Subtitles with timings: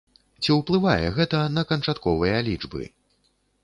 [0.45, 2.83] Ці ўплывае гэта на канчатковыя лічбы?